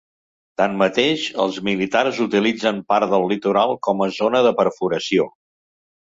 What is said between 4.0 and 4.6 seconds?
a zona de